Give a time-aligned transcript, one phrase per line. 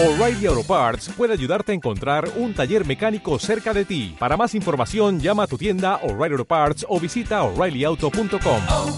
[0.00, 4.14] O'Reilly Auto Parts puede ayudarte a encontrar un taller mecánico cerca de ti.
[4.16, 8.62] Para más información, llama a tu tienda O'Reilly Auto Parts o visita oreillyauto.com.
[8.70, 8.96] oh,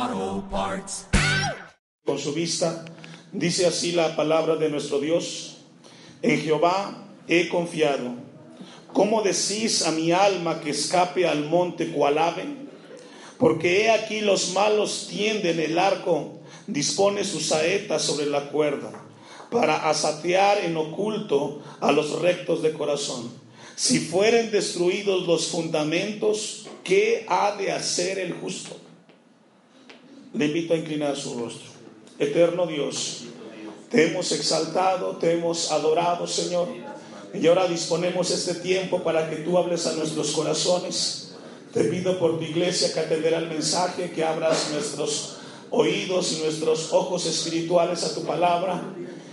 [0.00, 1.08] oh, Parts.
[2.02, 2.86] con su vista.
[3.30, 5.58] Dice así la palabra de nuestro Dios.
[6.22, 8.14] En Jehová he confiado.
[8.94, 12.46] ¿Cómo decís a mi alma que escape al monte cual ave?
[13.36, 18.90] Porque he aquí los malos tienden el arco, dispone sus saetas sobre la cuerda,
[19.50, 23.30] para asatear en oculto a los rectos de corazón.
[23.76, 28.76] Si fueren destruidos los fundamentos, ¿qué ha de hacer el justo?
[30.34, 31.70] Le invito a inclinar su rostro.
[32.18, 33.24] Eterno Dios,
[33.90, 36.68] te hemos exaltado, te hemos adorado, Señor.
[37.34, 41.34] Y ahora disponemos este tiempo para que tú hables a nuestros corazones.
[41.72, 45.36] Te pido por tu iglesia el mensaje, que abras nuestros
[45.72, 48.82] oídos y nuestros ojos espirituales a tu palabra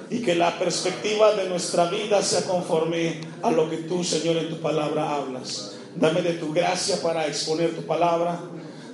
[0.09, 4.49] y que la perspectiva de nuestra vida sea conforme a lo que tú, Señor, en
[4.49, 5.75] tu palabra hablas.
[5.95, 8.39] Dame de tu gracia para exponer tu palabra.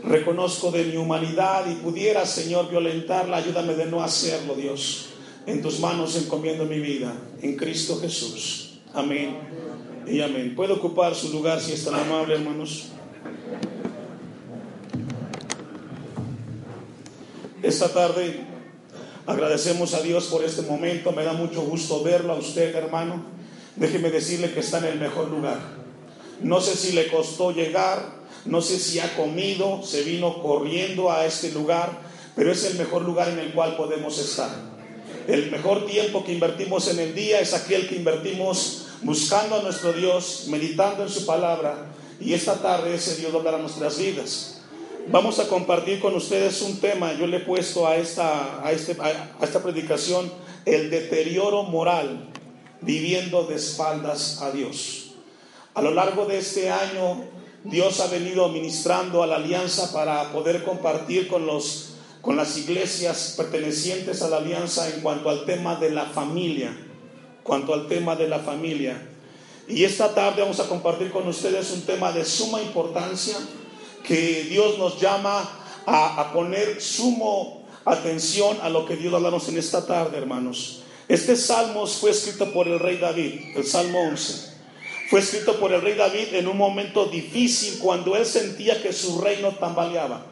[0.04, 3.38] Reconozco de mi humanidad y pudiera, Señor, violentarla.
[3.38, 5.08] Ayúdame de no hacerlo, Dios.
[5.46, 7.14] En tus manos encomiendo mi vida.
[7.42, 8.80] En Cristo Jesús.
[8.94, 9.38] Amén.
[10.08, 10.54] Y amén.
[10.56, 12.90] ¿Puede ocupar su lugar si es tan amable, hermanos?
[17.66, 18.42] Esta tarde
[19.26, 21.12] agradecemos a Dios por este momento.
[21.12, 23.26] Me da mucho gusto verlo a usted, hermano.
[23.76, 25.58] Déjeme decirle que está en el mejor lugar.
[26.44, 28.06] No sé si le costó llegar,
[28.46, 31.90] no sé si ha comido, se vino corriendo a este lugar,
[32.36, 34.52] pero es el mejor lugar en el cual podemos estar.
[35.28, 39.92] El mejor tiempo que invertimos en el día es aquel que invertimos buscando a nuestro
[39.92, 41.88] Dios, meditando en su palabra,
[42.22, 44.55] y esta tarde ese Dios doblará nuestras vidas.
[45.08, 48.98] Vamos a compartir con ustedes un tema, yo le he puesto a esta, a este,
[49.00, 50.32] a esta predicación
[50.66, 52.32] el deterioro moral
[52.82, 55.12] viviendo de espaldas a Dios.
[55.76, 57.24] A lo largo de este año,
[57.64, 63.36] Dios ha venido ministrando a la alianza para poder compartir con, los, con las iglesias
[63.38, 66.76] pertenecientes a la alianza en cuanto al tema de la familia,
[67.44, 69.08] cuanto al tema de la familia.
[69.68, 73.38] Y esta tarde vamos a compartir con ustedes un tema de suma importancia
[74.08, 75.50] que Dios nos llama
[75.86, 80.82] a, a poner sumo atención a lo que Dios hablamos en esta tarde, hermanos.
[81.08, 84.56] Este salmo fue escrito por el rey David, el Salmo 11.
[85.10, 89.22] Fue escrito por el rey David en un momento difícil cuando él sentía que su
[89.22, 90.26] reino tambaleaba.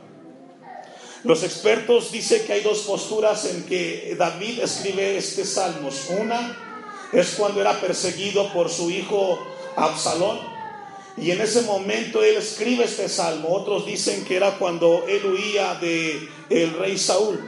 [1.23, 6.07] Los expertos dicen que hay dos posturas en que David escribe este salmos.
[6.19, 6.57] Una
[7.13, 9.39] es cuando era perseguido por su hijo
[9.75, 10.52] Absalón
[11.17, 13.49] y en ese momento él escribe este salmo.
[13.53, 17.39] Otros dicen que era cuando él huía de el rey Saúl.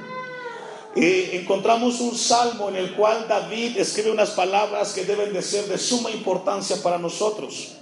[0.95, 5.65] Eh, encontramos un salmo en el cual David escribe unas palabras que deben de ser
[5.65, 7.73] de suma importancia para nosotros.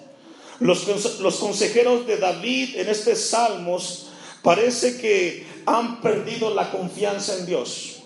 [0.59, 4.07] Los, conse- los consejeros de David en este salmos
[4.41, 7.99] parece que han perdido la confianza en Dios.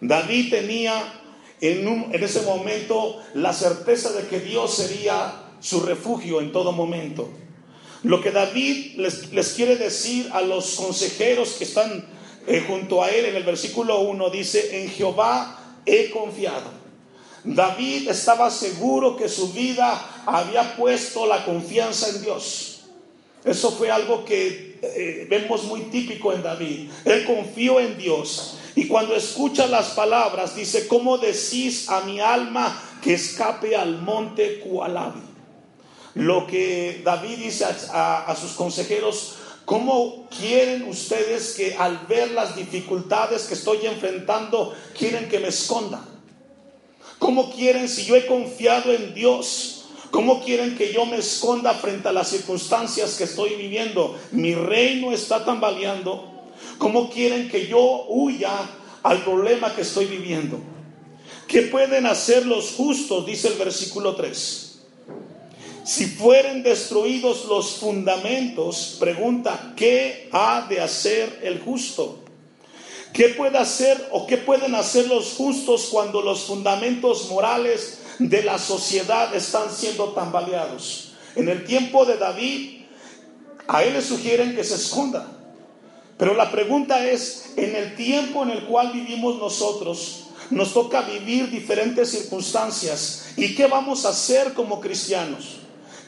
[0.00, 1.22] David tenía
[1.60, 7.28] en, en ese momento la certeza de que Dios sería su refugio en todo momento.
[8.02, 12.06] Lo que David les, quiere decir a los consejeros que están
[12.46, 16.80] eh, junto a él en el versículo 1 dice, en Jehová he confiado.
[17.44, 22.80] David estaba seguro que su vida había puesto la confianza en Dios.
[23.44, 26.90] Eso fue algo que eh, vemos muy típico en David.
[27.04, 28.58] Él confió en Dios.
[28.74, 34.60] Y cuando escucha las palabras, dice, ¿cómo decís a mi alma que escape al monte
[34.60, 35.29] Cualabi?
[36.14, 43.44] Lo que David dice a, sus consejeros, ¿cómo quieren ustedes que al ver las dificultades
[43.44, 46.04] que estoy enfrentando, quieren que me esconda?
[47.18, 49.84] ¿Cómo quieren si yo he confiado en Dios?
[50.10, 54.18] ¿Cómo quieren que yo me esconda frente a las circunstancias que estoy viviendo?
[54.32, 56.28] Mi reino está tambaleando.
[56.78, 58.50] ¿Cómo quieren que yo huya
[59.02, 60.58] al problema que estoy viviendo?
[61.46, 63.26] ¿Qué pueden hacer los justos?
[63.26, 64.69] Dice el versículo 3.
[65.90, 72.20] Si fueren destruidos los fundamentos, pregunta, ¿qué ha de hacer el justo?
[73.12, 78.58] ¿Qué puede hacer o qué pueden hacer los justos cuando los fundamentos morales de la
[78.58, 81.14] sociedad están siendo tambaleados?
[81.34, 82.82] En el tiempo de David,
[83.66, 85.26] a él le sugieren que se esconda.
[86.16, 91.50] Pero la pregunta es, en el tiempo en el cual vivimos nosotros, nos toca vivir
[91.50, 93.32] diferentes circunstancias.
[93.36, 95.59] ¿Y qué vamos a hacer como cristianos?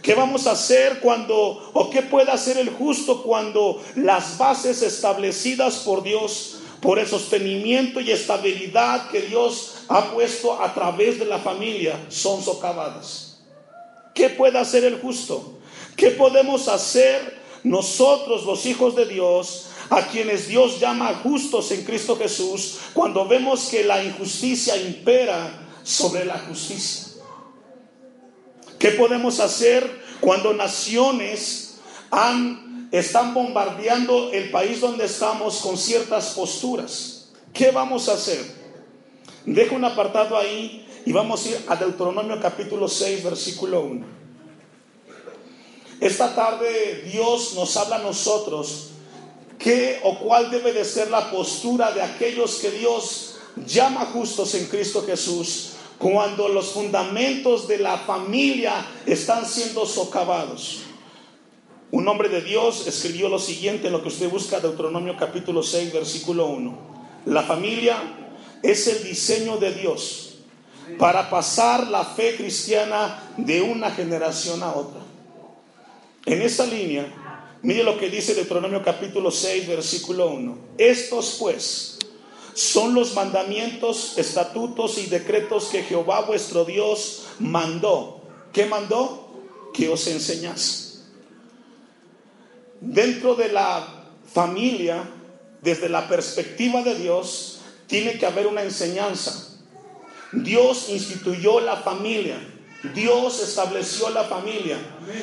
[0.02, 5.76] ¿Qué vamos a hacer cuando, o qué puede hacer el justo cuando las bases establecidas
[5.76, 11.38] por Dios por el sostenimiento y estabilidad que Dios ha puesto a través de la
[11.38, 13.38] familia, son socavadas.
[14.12, 15.60] ¿Qué puede hacer el justo?
[15.96, 22.16] ¿Qué podemos hacer nosotros, los hijos de Dios, a quienes Dios llama justos en Cristo
[22.16, 27.11] Jesús, cuando vemos que la injusticia impera sobre la justicia?
[28.82, 29.88] ¿Qué podemos hacer
[30.20, 31.76] cuando naciones
[32.90, 37.28] están bombardeando el país donde estamos con ciertas posturas?
[37.52, 38.44] ¿Qué vamos a hacer?
[39.46, 44.04] Dejo un apartado ahí y vamos a ir a Deuteronomio capítulo 6, versículo 1.
[46.00, 48.88] Esta tarde Dios nos habla a nosotros
[49.60, 54.66] qué o cuál debe de ser la postura de aquellos que Dios llama justos en
[54.66, 55.71] Cristo Jesús
[56.02, 60.80] cuando los fundamentos de la familia están siendo socavados.
[61.92, 65.92] Un hombre de Dios escribió lo siguiente en lo que usted busca, Deuteronomio capítulo 6,
[65.92, 66.78] versículo 1.
[67.26, 68.02] La familia
[68.64, 70.38] es el diseño de Dios
[70.98, 75.00] para pasar la fe cristiana de una generación a otra.
[76.26, 77.06] En esta línea,
[77.62, 80.58] mire lo que dice Deuteronomio capítulo 6, versículo 1.
[80.78, 81.91] Estos pues
[82.54, 88.22] son los mandamientos, estatutos y decretos que Jehová vuestro Dios mandó.
[88.52, 89.70] ¿Qué mandó?
[89.72, 91.00] Que os enseñase.
[92.80, 95.08] Dentro de la familia,
[95.62, 99.52] desde la perspectiva de Dios, tiene que haber una enseñanza.
[100.32, 102.36] Dios instituyó la familia.
[102.94, 104.76] Dios estableció la familia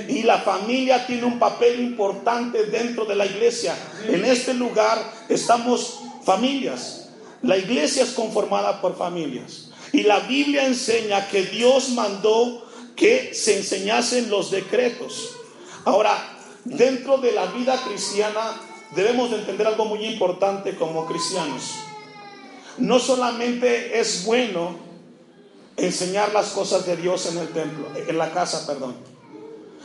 [0.07, 3.75] y la familia tiene un papel importante dentro de la iglesia.
[4.07, 4.97] En este lugar
[5.27, 7.08] estamos familias,
[7.41, 9.69] la iglesia es conformada por familias.
[9.91, 12.65] Y la Biblia enseña que Dios mandó
[12.95, 15.31] que se enseñasen los decretos.
[15.85, 18.59] Ahora, dentro de la vida cristiana
[18.95, 21.63] debemos de entender algo muy importante como cristianos.
[22.77, 24.77] No solamente es bueno
[25.77, 28.95] enseñar las cosas de Dios en el templo, en la casa, perdón.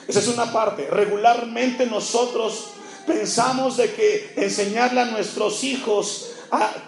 [0.08, 0.88] Esa es una parte.
[0.90, 2.66] Regularmente nosotros
[3.06, 6.33] pensamos de que enseñarle a nuestros hijos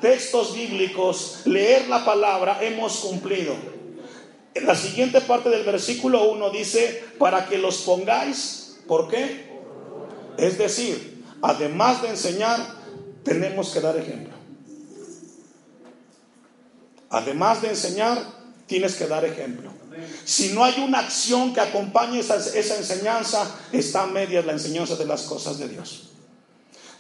[0.01, 3.55] textos bíblicos, leer la palabra, hemos cumplido.
[4.55, 9.51] En la siguiente parte del versículo 1 dice, para que los pongáis, ¿por qué?
[10.39, 12.59] Es decir, además de enseñar,
[13.23, 14.35] tenemos que dar ejemplo.
[17.11, 18.19] Además de enseñar,
[18.67, 19.71] tienes que dar ejemplo.
[20.25, 24.97] Si no hay una acción que acompañe esa, esa enseñanza, está a medias la enseñanza
[24.97, 26.16] de las cosas de Dios.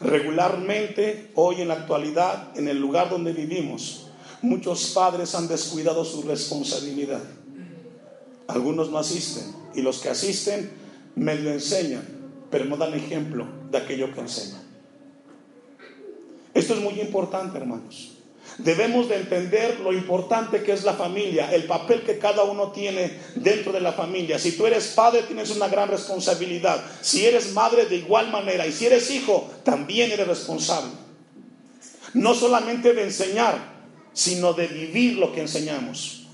[0.01, 4.09] Regularmente, hoy en la actualidad, en el lugar donde vivimos,
[4.43, 7.23] muchos padres han descuidado su responsabilidad.
[8.47, 10.71] Algunos no asisten y los que asisten
[11.15, 12.07] medio enseñan,
[12.51, 14.63] pero no dan ejemplo de aquello que enseñan.
[16.53, 18.16] Esto es muy importante, hermanos.
[18.59, 23.19] Debemos de entender lo importante que es la familia, el papel que cada uno tiene
[23.35, 24.39] dentro de la familia.
[24.39, 26.83] Si tú eres padre, tienes una gran responsabilidad.
[27.03, 28.67] Si eres madre, de igual manera.
[28.67, 30.91] Y si eres hijo, también eres responsable.
[32.15, 33.77] No solamente de enseñar,
[34.15, 36.27] sino de vivir lo que enseñamos.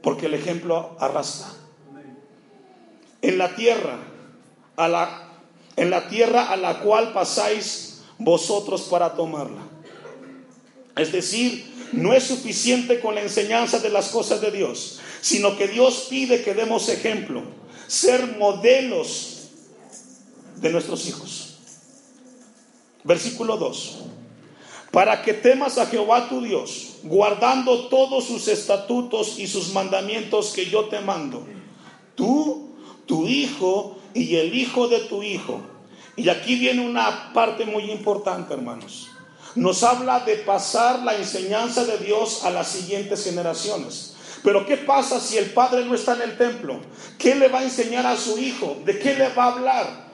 [0.00, 1.48] Porque el ejemplo arrastra.
[3.20, 3.98] En la tierra,
[4.76, 5.32] a la,
[5.76, 9.67] en la tierra a la cual pasáis vosotros para tomarla
[10.98, 15.68] es decir, no es suficiente con la enseñanza de las cosas de Dios, sino que
[15.68, 17.42] Dios pide que demos ejemplo,
[17.86, 19.48] ser modelos
[20.56, 21.58] de nuestros hijos.
[23.04, 23.98] Versículo 2.
[24.90, 30.66] Para que temas a Jehová tu Dios, guardando todos sus estatutos y sus mandamientos que
[30.66, 31.46] yo te mando,
[32.14, 32.74] tú,
[33.06, 35.60] tu hijo y el hijo de tu hijo.
[36.16, 39.07] Y aquí viene una parte muy importante, hermanos
[39.54, 44.14] nos habla de pasar la enseñanza de Dios a las siguientes generaciones.
[44.42, 46.80] Pero ¿qué pasa si el padre no está en el templo?
[47.18, 48.76] ¿Qué le va a enseñar a su hijo?
[48.84, 50.08] ¿De qué le va a hablar?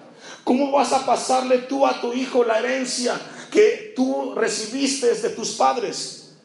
[0.45, 5.53] ¿Cómo vas a pasarle tú a tu hijo la herencia que tú recibiste de tus
[5.53, 6.37] padres?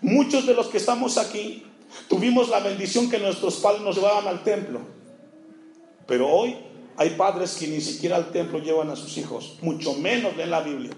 [0.00, 1.64] Muchos de los que estamos aquí
[2.08, 4.80] tuvimos la bendición que nuestros padres nos llevaban al templo.
[6.06, 6.56] Pero hoy
[6.96, 10.60] hay padres que ni siquiera al templo llevan a sus hijos, mucho menos leen la
[10.60, 10.92] Biblia.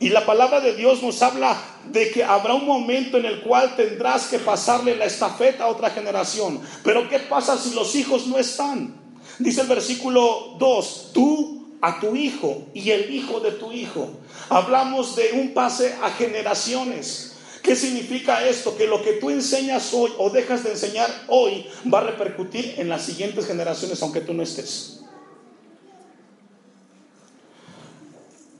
[0.00, 3.76] Y la palabra de Dios nos habla de que habrá un momento en el cual
[3.76, 6.58] tendrás que pasarle la estafeta a otra generación.
[6.82, 8.94] Pero ¿qué pasa si los hijos no están?
[9.38, 14.08] Dice el versículo 2, tú a tu hijo y el hijo de tu hijo.
[14.48, 17.34] Hablamos de un pase a generaciones.
[17.62, 18.78] ¿Qué significa esto?
[18.78, 22.88] Que lo que tú enseñas hoy o dejas de enseñar hoy va a repercutir en
[22.88, 24.99] las siguientes generaciones aunque tú no estés.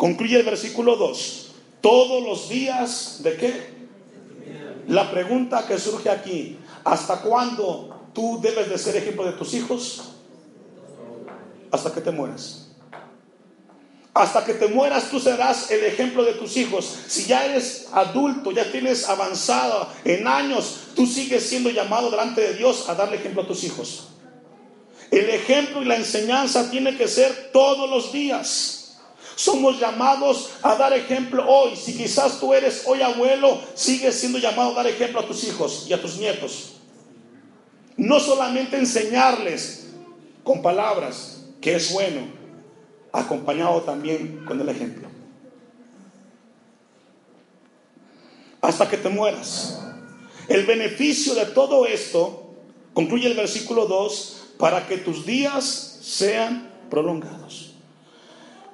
[0.00, 1.49] Concluye el versículo 2.
[1.83, 3.52] Todos los días de qué?
[4.88, 10.04] La pregunta que surge aquí, ¿hasta cuándo tú debes de ser ejemplo de tus hijos?
[11.71, 12.71] Hasta que te mueras.
[14.14, 16.97] Hasta que te mueras tú serás el ejemplo de tus hijos.
[17.07, 22.54] Si ya eres adulto, ya tienes avanzado en años, tú sigues siendo llamado delante de
[22.54, 24.09] Dios a darle ejemplo a tus hijos.
[25.11, 28.80] El ejemplo y la enseñanza tiene que ser todos los días.
[29.41, 31.75] Somos llamados a dar ejemplo hoy.
[31.75, 35.87] Si quizás tú eres hoy abuelo, sigues siendo llamado a dar ejemplo a tus hijos
[35.89, 36.73] y a tus nietos.
[37.97, 39.95] No solamente enseñarles
[40.45, 42.21] con palabras, que es bueno,
[43.13, 45.09] acompañado también con el ejemplo.
[48.61, 49.81] Hasta que te mueras.
[50.49, 52.57] El beneficio de todo esto,
[52.93, 57.70] concluye el versículo 2, para que tus días sean prolongados.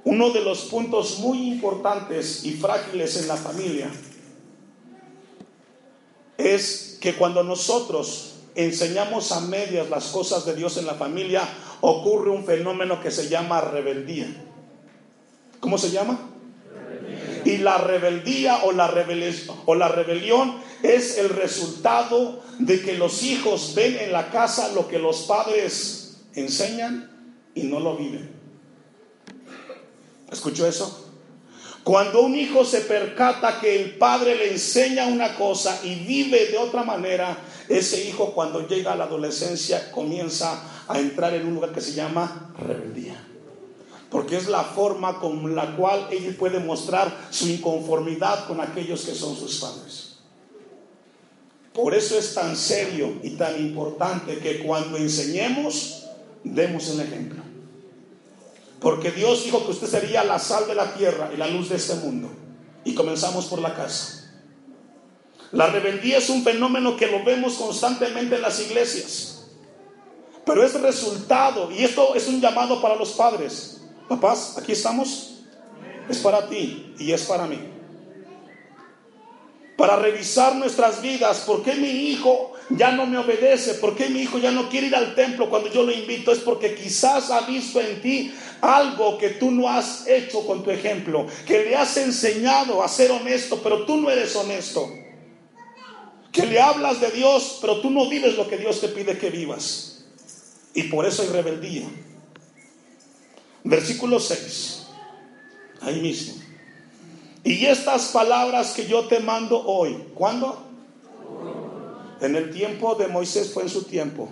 [0.07, 3.91] Uno de los puntos muy importantes y frágiles en la familia
[6.39, 11.43] es que cuando nosotros enseñamos a medias las cosas de Dios en la familia,
[11.81, 14.29] ocurre un fenómeno que se llama rebeldía.
[15.59, 16.21] ¿Cómo se llama?
[17.45, 18.89] Y la rebeldía o la,
[19.65, 24.87] o la rebelión es el resultado de que los hijos ven en la casa lo
[24.87, 27.11] que los padres enseñan
[27.57, 28.36] y no lo viven.
[30.31, 31.07] ¿Escuchó eso?
[31.87, 36.59] Cuando un hijo se percata que el padre le enseña una cosa y vive de
[36.59, 41.73] otra manera, ese hijo cuando llega a la adolescencia comienza a entrar en un lugar
[41.73, 43.25] que se llama rebeldía.
[44.11, 49.15] Porque es la forma con la cual él puede mostrar su inconformidad con aquellos que
[49.15, 50.17] son sus padres.
[51.73, 56.05] Por eso es tan serio y tan importante que cuando enseñemos,
[56.43, 57.43] demos el ejemplo.
[58.87, 61.75] Porque Dios dijo que usted sería la sal de la tierra y la luz de
[61.75, 62.31] este mundo.
[62.85, 64.31] Y comenzamos por la casa.
[65.51, 69.49] La rebeldía es un fenómeno que lo vemos constantemente en las iglesias.
[70.45, 73.81] Pero es resultado, y esto es un llamado para los padres.
[74.09, 75.41] Papás, aquí estamos.
[76.09, 77.59] Es para ti y es para mí
[79.77, 81.41] para revisar nuestras vidas.
[81.41, 83.75] ¿Por qué mi hijo ya no me obedece?
[83.75, 86.33] ¿Por qué mi hijo ya no quiere ir al templo cuando yo lo invito?
[86.33, 90.71] Es porque quizás ha visto en ti algo que tú no has hecho con tu
[90.71, 94.91] ejemplo, que le has enseñado a ser honesto, pero tú no eres honesto.
[96.33, 99.31] Que le hablas de Dios, pero tú no vives lo que Dios te pide que
[99.31, 100.05] vivas.
[100.75, 101.89] Y por eso hay rebeldía.
[103.65, 104.87] Versículo 6.
[105.81, 106.35] Ahí mismo.
[107.43, 110.63] Y estas palabras que yo te mando hoy, ¿cuándo?
[112.21, 114.29] En el tiempo de Moisés fue en su tiempo,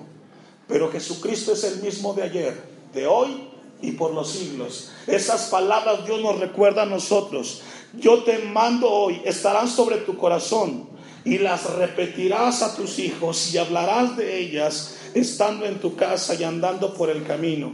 [0.66, 2.60] pero Jesucristo es el mismo de ayer,
[2.92, 4.90] de hoy y por los siglos.
[5.06, 7.62] Esas palabras Dios nos recuerda a nosotros.
[7.94, 10.88] Yo te mando hoy, estarán sobre tu corazón
[11.24, 16.44] y las repetirás a tus hijos y hablarás de ellas estando en tu casa y
[16.44, 17.72] andando por el camino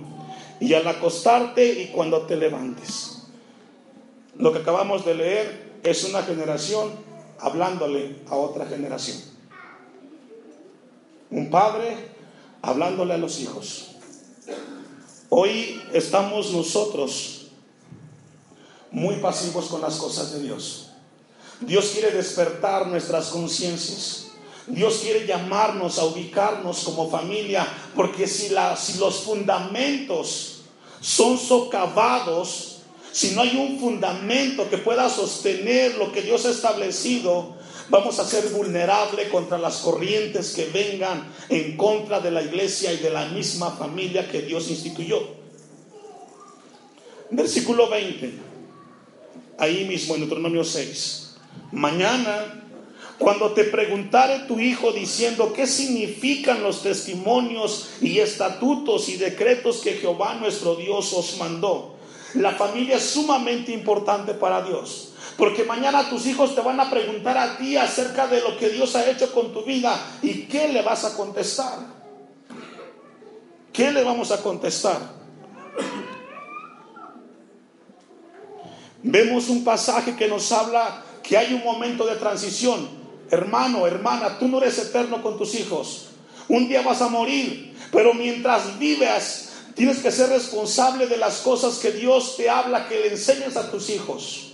[0.60, 3.22] y al acostarte y cuando te levantes.
[4.36, 6.90] Lo que acabamos de leer es una generación
[7.40, 9.18] hablándole a otra generación.
[11.30, 11.96] Un padre
[12.62, 13.96] hablándole a los hijos.
[15.32, 17.42] Hoy estamos nosotros
[18.90, 20.88] muy pasivos con las cosas de Dios.
[21.60, 24.26] Dios quiere despertar nuestras conciencias.
[24.66, 30.62] Dios quiere llamarnos a ubicarnos como familia, porque si, los fundamentos
[31.00, 32.78] son socavados,
[33.12, 37.54] si no hay un fundamento que pueda sostener lo que Dios ha establecido,
[37.90, 42.98] vamos a ser vulnerables contra las corrientes que vengan en contra de la iglesia y
[42.98, 45.20] de la misma familia que Dios instituyó.
[47.30, 48.32] Versículo 20,
[49.58, 51.36] ahí mismo en Deuteronomio 6.
[51.72, 52.64] Mañana,
[53.18, 59.94] cuando te preguntare tu hijo diciendo qué significan los testimonios y estatutos y decretos que
[59.94, 61.96] Jehová nuestro Dios os mandó,
[62.34, 65.09] la familia es sumamente importante para Dios.
[65.40, 68.94] Porque mañana tus hijos te van a preguntar a ti acerca de lo que Dios
[68.94, 71.78] ha hecho con tu vida y qué le vas a contestar.
[73.72, 74.98] ¿Qué le vamos a contestar?
[79.02, 82.86] Vemos un pasaje que nos habla que hay un momento de transición.
[83.30, 86.10] Hermano, hermana, tú no eres eterno con tus hijos.
[86.48, 91.78] Un día vas a morir, pero mientras vives Tienes que ser responsable de las cosas
[91.78, 94.49] que Dios te habla, que le enseñes a tus hijos.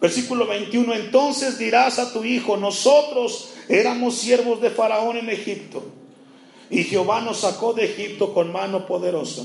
[0.00, 5.82] Versículo 21, entonces dirás a tu hijo, nosotros éramos siervos de Faraón en Egipto,
[6.70, 9.42] y Jehová nos sacó de Egipto con mano poderosa.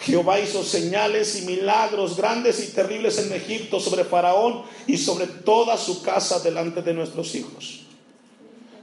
[0.00, 5.78] Jehová hizo señales y milagros grandes y terribles en Egipto sobre Faraón y sobre toda
[5.78, 7.84] su casa delante de nuestros hijos.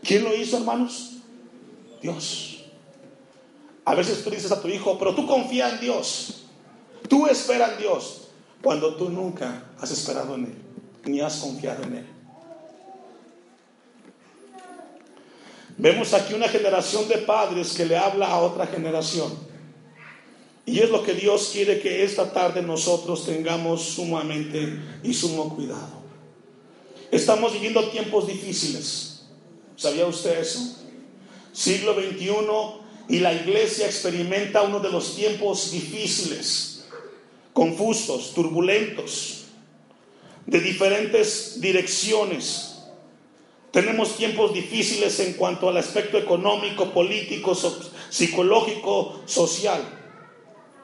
[0.02, 1.18] ¿Quién lo hizo, hermanos?
[2.02, 2.64] Dios.
[3.86, 6.44] A veces tú dices a tu hijo, pero tú confía en Dios.
[7.08, 8.28] Tú esperas en Dios
[8.62, 10.56] cuando tú nunca has esperado en Él,
[11.06, 12.06] ni has confiado en Él.
[15.78, 19.32] Vemos aquí una generación de padres que le habla a otra generación.
[20.66, 26.02] Y es lo que Dios quiere que esta tarde nosotros tengamos sumamente y sumo cuidado.
[27.10, 29.24] Estamos viviendo tiempos difíciles.
[29.76, 30.60] ¿Sabía usted eso?
[31.52, 32.36] Siglo XXI
[33.10, 36.86] y la iglesia experimenta uno de los tiempos difíciles,
[37.54, 39.41] confusos, turbulentos,
[40.46, 42.72] de diferentes direcciones.
[43.72, 47.56] Tenemos tiempos difíciles en cuanto al aspecto económico, político,
[48.10, 49.82] psicológico, social.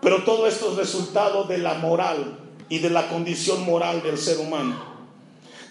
[0.02, 4.38] Pero todo esto es resultado de la moral y de la condición moral del ser
[4.38, 4.82] humano.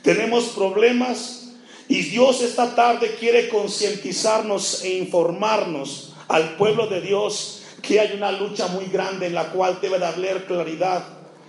[0.02, 1.55] Tenemos problemas
[1.88, 8.33] y Dios esta tarde quiere concientizarnos e informarnos al pueblo de Dios que hay una
[8.33, 11.07] lucha muy grande en la cual debe de haber claridad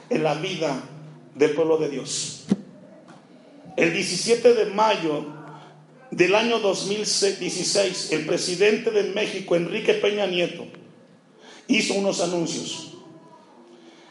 [0.09, 0.81] en la vida
[1.37, 2.45] del pueblo de Dios.
[3.75, 5.25] El 17 de mayo
[6.11, 10.65] del año 2016, el presidente de México, Enrique Peña Nieto,
[11.67, 12.93] hizo unos anuncios.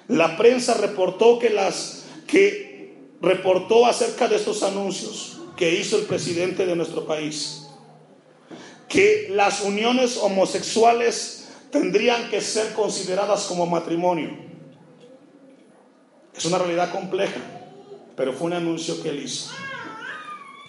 [0.09, 6.67] La prensa reportó que las que reportó acerca de estos anuncios que hizo el presidente
[6.67, 7.67] de nuestro país,
[8.89, 14.46] que las uniones homosexuales tendrían que ser consideradas como matrimonio.
[16.37, 17.41] Es una realidad compleja,
[18.17, 19.51] pero fue un anuncio que él hizo.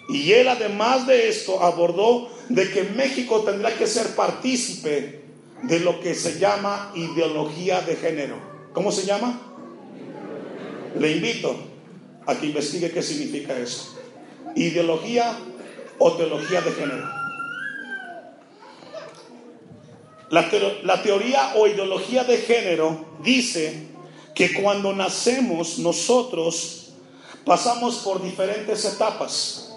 [0.08, 5.24] Y él además de esto abordó de que México tendrá que ser partícipe
[5.62, 8.36] de lo que se llama ideología de género.
[8.72, 9.40] ¿Cómo se llama?
[10.98, 11.56] Le invito
[12.26, 13.98] a que investigue qué significa eso.
[14.54, 15.36] Ideología
[15.98, 17.18] o teología de género.
[20.30, 20.48] La,
[20.84, 23.88] la, teoría o ideología de género dice
[24.38, 26.90] que cuando nacemos nosotros
[27.44, 29.76] pasamos por diferentes etapas.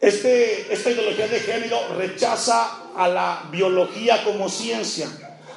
[0.00, 5.08] Este, esta ideología de género rechaza a la biología como ciencia.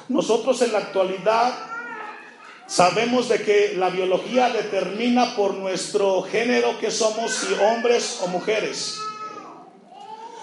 [0.08, 1.52] Nosotros en la actualidad
[2.68, 9.00] sabemos de que la biología determina por nuestro género que somos, si hombres o mujeres.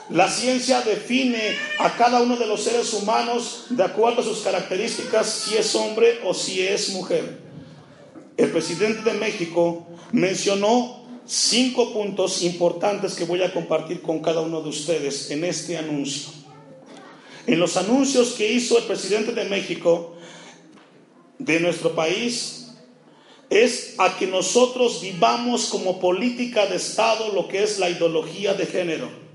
[0.10, 5.30] La ciencia define a cada uno de los seres humanos de acuerdo a sus características
[5.30, 7.38] si es hombre o si es mujer.
[8.36, 14.62] El presidente de México mencionó cinco puntos importantes que voy a compartir con cada uno
[14.62, 16.32] de ustedes en este anuncio.
[17.46, 20.16] En los anuncios que hizo el presidente de México,
[21.38, 22.72] de nuestro país,
[23.52, 28.66] es a que nosotros vivamos como política de Estado lo que es la ideología de
[28.66, 29.29] género.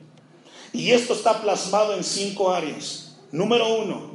[0.75, 3.17] Y esto está plasmado en cinco áreas.
[3.31, 4.11] Número uno,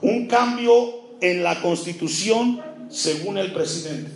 [0.00, 4.10] un cambio en la constitución según el presidente.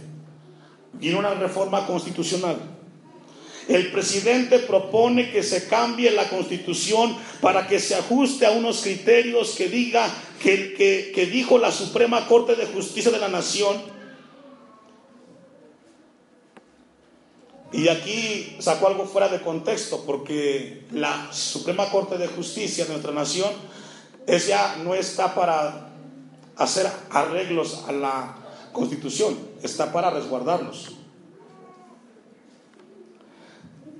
[1.00, 2.56] Y una reforma constitucional.
[3.68, 9.54] El presidente propone que se cambie la constitución para que se ajuste a unos criterios
[9.54, 10.10] que diga
[10.42, 13.76] que, dijo la Suprema Corte de Justicia de la Nación.
[17.74, 23.10] Y aquí sacó algo fuera de contexto, porque la Suprema Corte de Justicia de nuestra
[23.10, 23.50] nación
[24.28, 25.88] es ya no está para
[26.54, 28.36] hacer arreglos a la
[28.72, 30.92] Constitución, está para resguardarnos.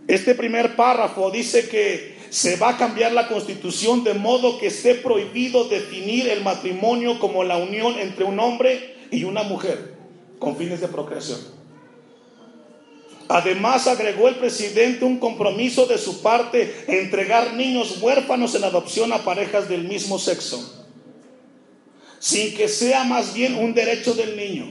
[0.06, 4.94] Este primer párrafo dice que se va a cambiar la constitución de modo que esté
[4.94, 9.96] prohibido definir el matrimonio como la unión entre un hombre y una mujer
[10.38, 11.63] con fines de procreación.
[13.34, 19.24] Además agregó el presidente un compromiso de su parte entregar niños huérfanos en adopción a
[19.24, 20.86] parejas del mismo sexo,
[22.20, 24.66] sin que sea más bien un derecho del niño.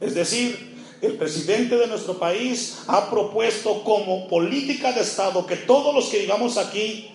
[0.00, 5.94] Es decir, el presidente de nuestro país ha propuesto como política de Estado que todos
[5.94, 7.12] los que vivamos aquí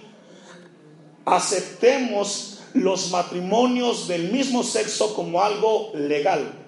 [1.26, 6.61] aceptemos los matrimonios del mismo sexo como algo legal.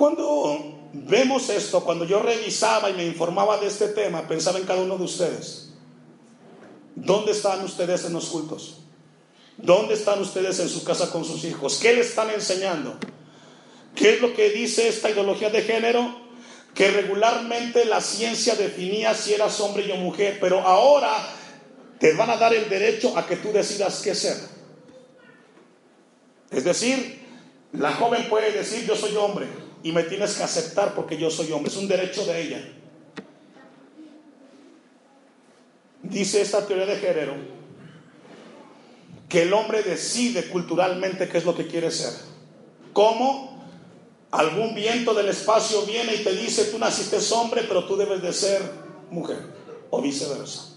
[0.00, 4.80] Cuando vemos esto, cuando yo revisaba y me informaba de este tema, pensaba en cada
[4.80, 5.74] uno de ustedes.
[6.94, 8.78] ¿Dónde están ustedes en los cultos?
[9.58, 11.78] ¿Dónde están ustedes en su casa con sus hijos?
[11.82, 12.96] ¿Qué le están enseñando?
[13.94, 16.18] ¿Qué es lo que dice esta ideología de género?
[16.74, 21.12] Que regularmente la ciencia definía si eras hombre y mujer, pero ahora
[21.98, 24.38] te van a dar el derecho a que tú decidas qué ser.
[26.50, 27.20] Es decir,
[27.74, 31.50] la joven puede decir yo soy hombre y me tienes que aceptar porque yo soy
[31.52, 31.70] hombre.
[31.70, 32.72] Es un derecho de ella.
[36.02, 37.34] Dice esta teoría de género
[39.28, 42.12] que el hombre decide culturalmente qué es lo que quiere ser.
[42.92, 43.64] ¿Cómo?
[44.32, 48.32] Algún viento del espacio viene y te dice, tú naciste hombre, pero tú debes de
[48.32, 48.60] ser
[49.10, 49.38] mujer,
[49.90, 50.70] o viceversa.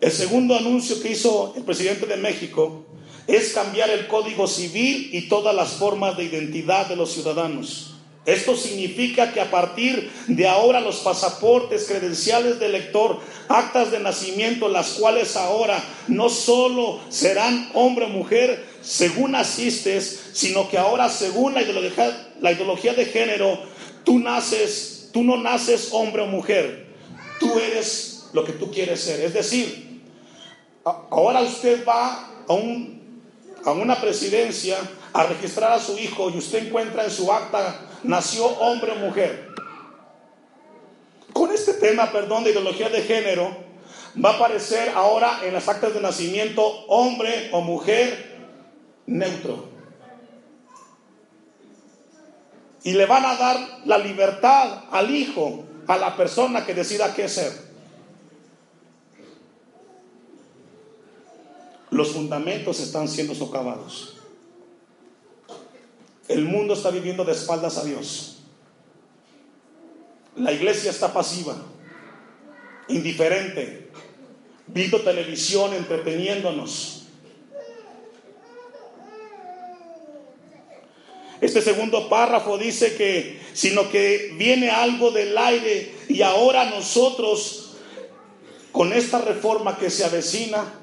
[0.00, 2.86] El segundo anuncio que hizo el presidente de México
[3.26, 7.90] es cambiar el código civil y todas las formas de identidad de los ciudadanos.
[8.26, 14.68] Esto significa que a partir de ahora los pasaportes, credenciales de elector, actas de nacimiento,
[14.68, 21.54] las cuales ahora no solo serán hombre o mujer según asistes, sino que ahora según
[21.54, 23.58] la ideología, la ideología de género,
[24.04, 26.88] tú naces, tú no naces hombre o mujer,
[27.38, 29.20] tú eres lo que tú quieres ser.
[29.20, 30.02] Es decir,
[30.84, 32.99] ahora usted va a, un,
[33.64, 34.78] a una presidencia
[35.12, 39.50] a registrar a su hijo y usted encuentra en su acta nació hombre o mujer.
[41.32, 43.56] Con este tema, perdón, de ideología de género,
[44.22, 48.38] va a aparecer ahora en las actas de nacimiento hombre o mujer
[49.06, 49.68] neutro.
[52.82, 57.28] Y le van a dar la libertad al hijo, a la persona que decida qué
[57.28, 57.69] ser.
[61.90, 64.16] Los fundamentos están siendo socavados.
[66.28, 68.38] El mundo está viviendo de espaldas a Dios.
[70.36, 71.56] La iglesia está pasiva,
[72.88, 73.90] indiferente,
[74.68, 77.02] viendo televisión, entreteniéndonos.
[81.40, 87.72] Este segundo párrafo dice que, sino que viene algo del aire y ahora nosotros,
[88.72, 90.79] con esta reforma que se avecina,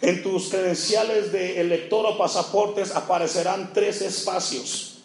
[0.00, 4.98] en tus credenciales de elector o pasaportes aparecerán tres espacios,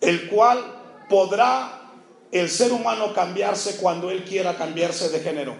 [0.00, 1.90] el cual podrá
[2.30, 5.54] el ser humano cambiarse cuando él quiera cambiarse de género.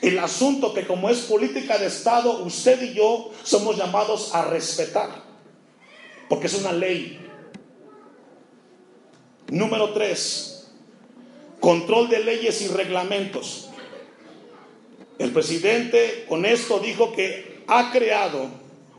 [0.00, 5.10] El asunto que como es política de Estado, usted y yo somos llamados a respetar,
[6.28, 7.18] porque es una ley.
[9.48, 10.70] Número tres,
[11.58, 13.68] control de leyes y reglamentos.
[15.18, 18.48] El presidente con esto dijo que ha creado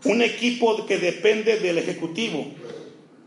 [0.05, 2.45] un equipo que depende del Ejecutivo,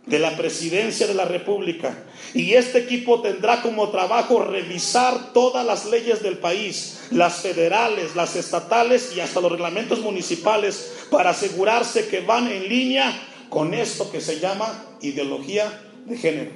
[0.06, 2.04] de la Presidencia de la República.
[2.32, 8.36] Y este equipo tendrá como trabajo revisar todas las leyes del país, las federales, las
[8.36, 14.20] estatales y hasta los reglamentos municipales para asegurarse que van en línea con esto que
[14.20, 16.50] se llama ideología de género.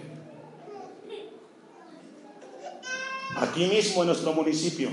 [3.37, 4.89] Aquí mismo en nuestro municipio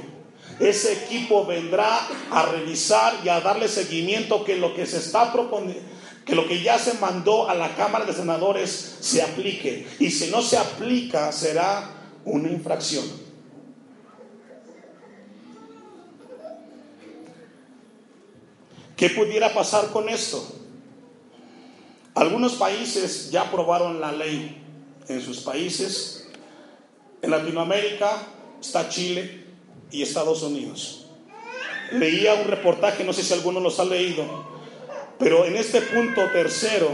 [0.60, 5.82] ese equipo vendrá a revisar y a darle seguimiento que lo que se está proponiendo,
[6.26, 9.88] que lo que ya se mandó a la Cámara de Senadores se aplique.
[10.00, 11.90] Y si no se aplica, será
[12.26, 13.06] una infracción.
[18.96, 20.48] ¿Qué pudiera pasar con esto?
[22.16, 24.64] Algunos países ya aprobaron la ley
[25.08, 26.30] en sus países.
[27.22, 28.28] En Latinoamérica
[28.62, 29.43] está Chile,
[29.94, 31.06] y Estados Unidos.
[31.92, 34.26] Leía un reportaje, no sé si alguno los ha leído,
[35.20, 36.94] pero en este punto tercero,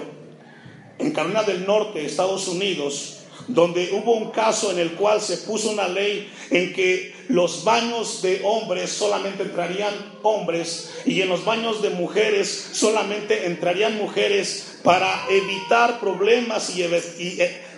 [0.99, 3.15] en Carolina del Norte, Estados Unidos,
[3.47, 8.21] donde hubo un caso en el cual se puso una ley en que los baños
[8.21, 15.25] de hombres solamente entrarían hombres y en los baños de mujeres solamente entrarían mujeres para
[15.29, 16.83] evitar problemas y,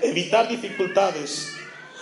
[0.01, 1.53] evitar dificultades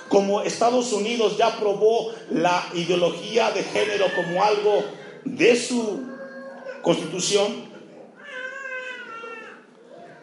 [0.09, 4.83] como Estados Unidos ya aprobó la ideología de género como algo
[5.23, 6.01] de su
[6.81, 7.69] constitución,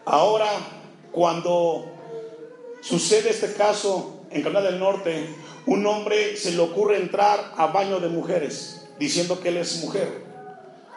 [0.04, 0.48] ahora
[1.12, 1.86] cuando
[2.80, 5.28] sucede este caso en Canadá del Norte,
[5.66, 10.24] un hombre se le ocurre entrar a baño de mujeres diciendo que él es mujer.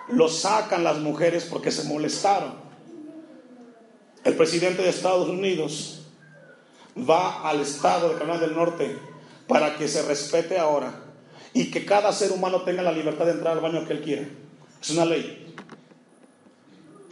[0.10, 2.54] Lo sacan las mujeres porque se molestaron.
[4.24, 5.99] El presidente de Estados Unidos
[7.08, 8.98] va al estado de Carolina del Norte
[9.48, 10.94] para que se respete ahora
[11.54, 14.28] y que cada ser humano tenga la libertad de entrar al baño que él quiera.
[14.82, 15.56] Es una ley.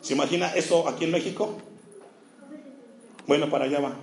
[0.01, 1.57] ¿Se imagina eso aquí en México?
[3.25, 3.95] Bueno, para allá va.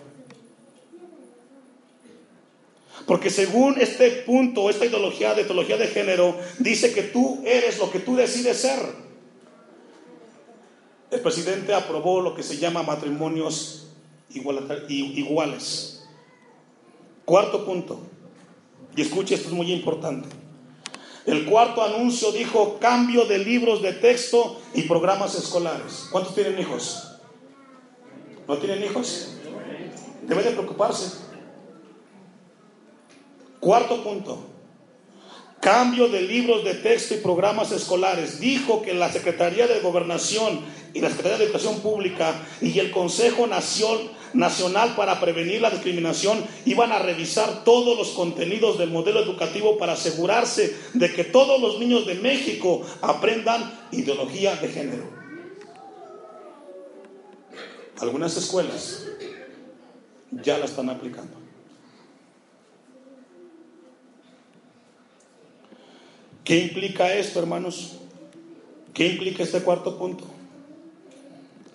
[3.06, 7.90] Porque según este punto, esta ideología de teología de género, dice que tú eres lo
[7.90, 8.80] que tú decides ser.
[11.10, 13.83] El presidente aprobó lo que se llama matrimonios
[14.34, 16.06] iguales.
[17.24, 18.00] Cuarto punto,
[18.96, 20.28] y escuche, esto es muy importante.
[21.26, 26.08] El cuarto anuncio dijo cambio de libros de texto y programas escolares.
[26.10, 27.12] ¿Cuántos tienen hijos?
[28.46, 29.30] ¿No tienen hijos?
[30.22, 31.18] Debe de preocuparse.
[33.58, 34.50] Cuarto punto.
[35.60, 38.38] Cambio de libros de texto y programas escolares.
[38.38, 40.60] Dijo que la Secretaría de Gobernación
[40.92, 43.46] y la Secretaría de Educación Pública y el Consejo
[44.34, 49.92] Nacional para Prevenir la Discriminación iban a revisar todos los contenidos del modelo educativo para
[49.92, 55.04] asegurarse de que todos los niños de México aprendan ideología de género.
[58.00, 59.06] Algunas escuelas
[60.30, 61.44] ya la están aplicando.
[66.44, 68.00] ¿Qué implica esto, hermanos?
[68.92, 70.33] ¿Qué implica este cuarto punto?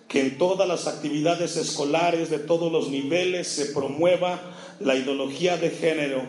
[0.10, 4.41] Que en todas las actividades escolares de todos los niveles se promueva
[4.82, 6.24] la ideología de género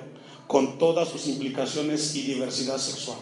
[0.46, 3.18] con todas sus implicaciones y diversidad sexual.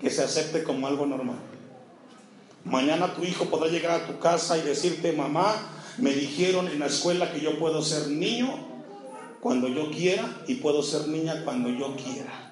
[0.00, 1.38] Que se acepte como algo normal.
[2.64, 5.54] Mañana tu hijo podrá llegar a tu casa y decirte, mamá,
[5.98, 8.48] me dijeron en la escuela que yo puedo ser niño
[9.42, 12.44] cuando yo quiera y puedo ser niña cuando yo quiera.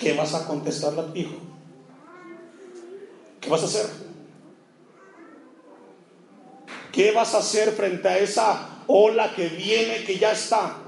[0.00, 1.36] ¿qué vas a contestarle a tu hijo?
[3.40, 4.09] ¿Qué vas a hacer?
[6.92, 10.78] ¿Qué vas a hacer frente a esa ola que viene, que ya está?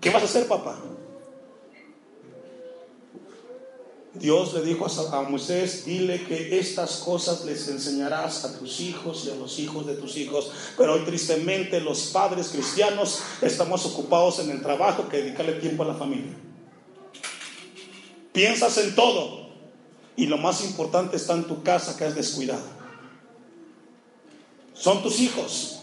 [0.00, 0.78] ¿Qué vas a hacer, papá?
[4.14, 9.30] Dios le dijo a Moisés, dile que estas cosas les enseñarás a tus hijos y
[9.30, 10.50] a los hijos de tus hijos.
[10.76, 15.86] Pero hoy tristemente los padres cristianos estamos ocupados en el trabajo que dedicarle tiempo a
[15.86, 16.32] la familia.
[18.32, 19.48] Piensas en todo.
[20.16, 22.77] Y lo más importante está en tu casa que has descuidado.
[24.78, 25.80] Son tus hijos.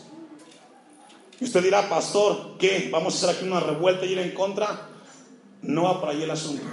[1.40, 2.90] Y usted dirá, pastor, ¿qué?
[2.92, 4.88] ¿Vamos a hacer aquí una revuelta y ir en contra?
[5.62, 6.64] No va por ahí el asunto.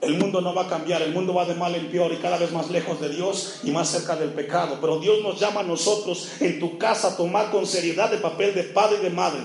[0.00, 2.36] El mundo no va a cambiar, el mundo va de mal en peor y cada
[2.36, 4.78] vez más lejos de Dios y más cerca del pecado.
[4.80, 8.54] Pero Dios nos llama a nosotros en tu casa a tomar con seriedad el papel
[8.54, 9.40] de padre y de madre.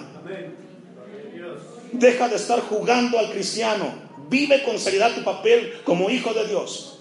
[1.94, 3.94] Deja de estar jugando al cristiano.
[4.30, 6.99] Vive con seriedad tu papel como hijo de Dios.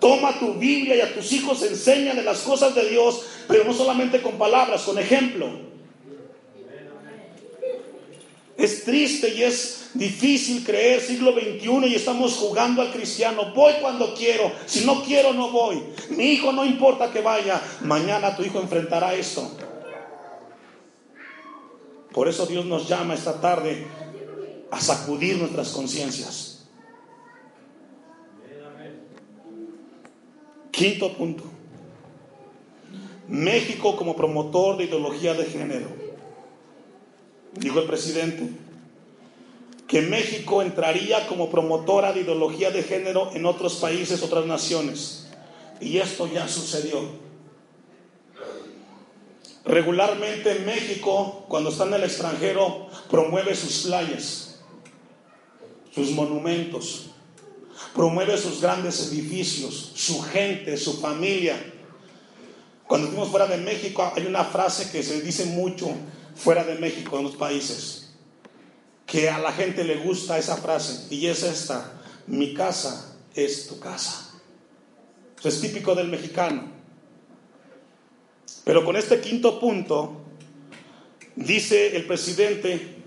[0.00, 4.22] Toma tu Biblia y a tus hijos de las cosas de Dios, pero no solamente
[4.22, 5.68] con palabras, con ejemplo.
[8.56, 13.52] Es triste y es difícil creer siglo XXI y estamos jugando al cristiano.
[13.54, 15.82] Voy cuando quiero, si no quiero no voy.
[16.10, 19.48] Mi hijo no importa que vaya, mañana tu hijo enfrentará esto.
[22.12, 23.86] Por eso Dios nos llama esta tarde
[24.70, 26.47] a sacudir nuestras conciencias.
[30.78, 31.42] Quinto punto.
[33.26, 35.88] México como promotor de ideología de género.
[37.54, 38.48] Dijo el presidente
[39.88, 45.28] que México entraría como promotora de ideología de género en otros países, otras naciones.
[45.80, 47.00] Y esto ya sucedió.
[49.64, 54.60] Regularmente México, cuando está en el extranjero, promueve sus playas,
[55.92, 57.07] sus monumentos,
[57.94, 61.56] promueve sus grandes edificios, su gente, su familia.
[62.86, 65.94] Cuando estuvimos fuera de México, hay una frase que se dice mucho
[66.34, 68.14] fuera de México, en los países,
[69.06, 73.78] que a la gente le gusta esa frase, y es esta, mi casa es tu
[73.78, 74.30] casa.
[75.42, 76.78] es típico del mexicano.
[78.64, 80.20] Pero con este quinto punto,
[81.36, 82.97] dice el presidente,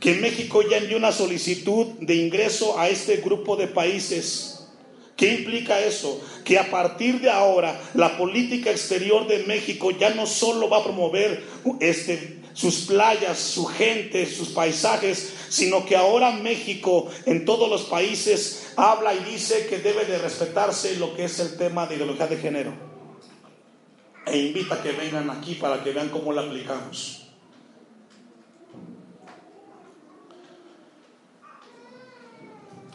[0.00, 4.66] que México ya envió una solicitud de ingreso a este grupo de países.
[5.16, 6.20] ¿Qué implica eso?
[6.44, 10.84] Que a partir de ahora la política exterior de México ya no solo va a
[10.84, 11.42] promover
[11.80, 18.72] este, sus playas, su gente, sus paisajes, sino que ahora México en todos los países
[18.76, 22.36] habla y dice que debe de respetarse lo que es el tema de ideología de
[22.36, 22.72] género.
[24.24, 27.27] E invita a que vengan aquí para que vean cómo la aplicamos.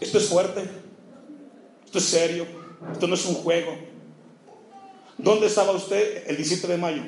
[0.04, 0.70] Esto es fuerte,
[1.86, 2.46] esto es serio,
[2.92, 3.74] esto no es un juego.
[5.18, 7.04] ¿Dónde estaba usted el 17 de mayo?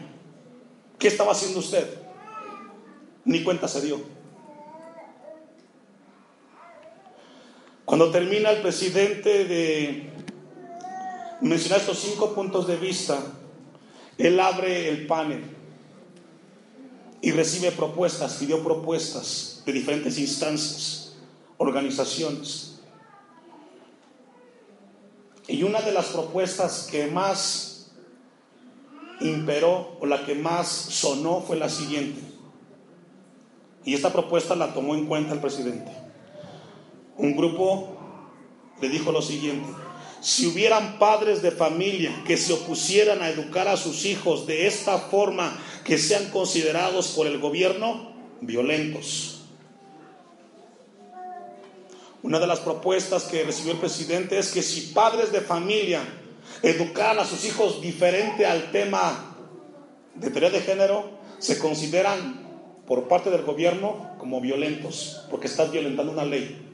[0.97, 1.85] ¿Qué estaba haciendo usted?
[3.25, 3.99] Ni cuenta se dio.
[7.83, 10.09] Cuando termina el presidente de
[11.41, 13.19] mencionar estos cinco puntos de vista,
[14.17, 15.43] él abre el panel
[17.21, 21.17] y recibe propuestas, pidió propuestas de diferentes instancias,
[21.57, 22.74] organizaciones.
[25.47, 27.91] Y una de las propuestas que más
[29.21, 32.21] imperó o la que más sonó fue la siguiente.
[33.83, 35.91] Y esta propuesta la tomó en cuenta el presidente.
[37.17, 37.95] un grupo
[38.81, 39.69] le dijo lo siguiente,
[40.19, 44.97] si hubieran padres de familia que se opusieran a educar a sus hijos de esta
[44.97, 49.34] forma que sean considerados por el gobierno violentos.
[52.25, 56.01] Una de las propuestas que recibió el presidente es que si padres de familia
[56.63, 59.35] educaran a sus hijos diferente al tema
[60.15, 66.13] de teoría de género, se consideran por parte del gobierno como violentos, porque estás violentando
[66.13, 66.64] una ley.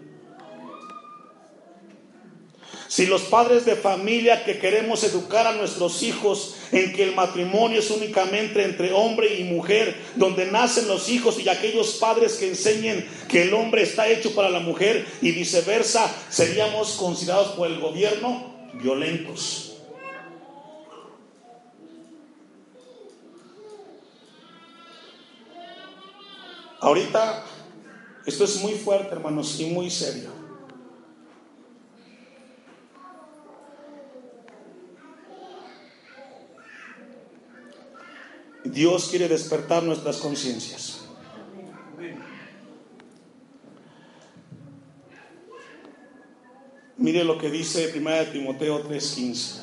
[2.92, 7.80] Si los padres de familia que queremos educar a nuestros hijos en que el matrimonio
[7.80, 13.08] es únicamente entre hombre y mujer, donde nacen los hijos y aquellos padres que enseñen
[13.30, 18.70] que el hombre está hecho para la mujer y viceversa, seríamos considerados por el gobierno
[18.74, 19.78] violentos.
[26.82, 27.46] Ahorita
[28.26, 30.41] esto es muy fuerte, hermanos, y muy serio.
[38.64, 41.02] Dios quiere despertar nuestras conciencias.
[46.98, 49.62] Mire lo que dice 1 Timoteo 3:15.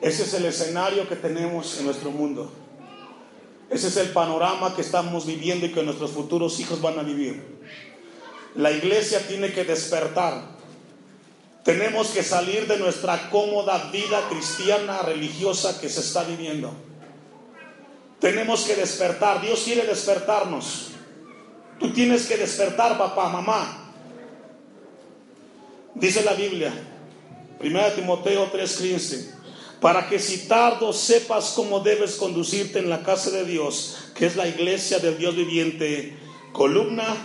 [0.00, 2.52] Ese es el escenario que tenemos en nuestro mundo.
[3.70, 7.42] Ese es el panorama que estamos viviendo y que nuestros futuros hijos van a vivir.
[8.56, 10.55] La iglesia tiene que despertar.
[11.66, 16.72] Tenemos que salir de nuestra cómoda vida cristiana religiosa que se está viviendo.
[18.20, 19.40] Tenemos que despertar.
[19.42, 20.92] Dios quiere despertarnos.
[21.80, 23.92] Tú tienes que despertar, papá, mamá.
[25.96, 26.72] Dice la Biblia,
[27.60, 29.34] 1 Timoteo 3:15,
[29.80, 34.36] para que si tardo sepas cómo debes conducirte en la casa de Dios, que es
[34.36, 36.16] la iglesia del Dios viviente,
[36.52, 37.16] columna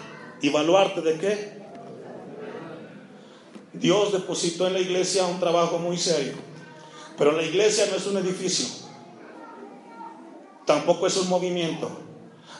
[0.41, 1.61] y baluarte de qué?
[3.73, 6.34] Dios depositó en la iglesia un trabajo muy serio.
[7.17, 8.67] Pero la iglesia no es un edificio.
[10.65, 11.89] Tampoco es un movimiento.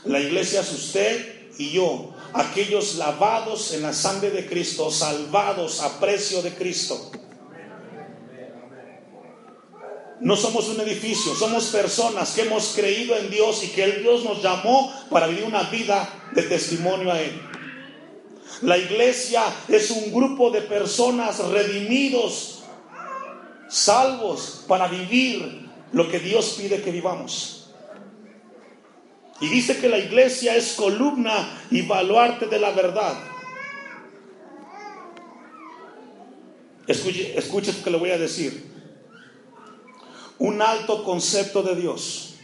[0.06, 6.00] La iglesia es usted y yo, aquellos lavados en la sangre de Cristo, salvados a
[6.00, 7.12] precio de Cristo.
[10.22, 14.24] No somos un edificio, somos personas que hemos creído en Dios y que el Dios
[14.24, 17.51] nos llamó para vivir una vida de testimonio a Él.
[18.62, 22.64] La iglesia es un grupo de personas redimidos,
[23.68, 27.72] salvos para vivir lo que Dios pide que vivamos.
[29.40, 33.18] Y dice que la iglesia es columna y baluarte de la verdad.
[36.86, 37.34] Escuche,
[37.74, 38.70] lo que le voy a decir.
[40.38, 42.36] Un alto concepto de Dios